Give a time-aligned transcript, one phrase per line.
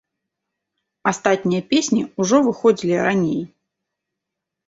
[1.11, 3.39] Астатнія песні ўжо выходзілі раней.